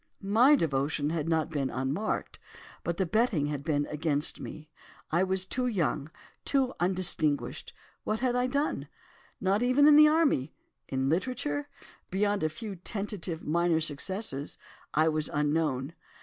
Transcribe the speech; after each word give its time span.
"My 0.33 0.55
devotion 0.55 1.11
had 1.11 1.29
not 1.29 1.51
been 1.51 1.69
unmarked, 1.69 2.39
but 2.83 2.97
the 2.97 3.05
betting 3.05 3.45
had 3.45 3.63
been 3.63 3.85
against 3.85 4.39
me. 4.39 4.71
I 5.11 5.21
was 5.23 5.45
too 5.45 5.67
young, 5.67 6.09
too 6.43 6.73
undistinguished—what 6.79 8.19
had 8.19 8.35
I 8.35 8.47
done? 8.47 8.87
not 9.39 9.61
even 9.61 9.87
in 9.87 9.97
the 9.97 10.07
army—in 10.07 11.07
literature, 11.07 11.67
beyond 12.09 12.41
a 12.41 12.49
few 12.49 12.77
tentative 12.77 13.45
minor 13.45 13.79
successes, 13.79 14.57
I 14.91 15.07
was 15.07 15.29
unknown. 15.31 15.93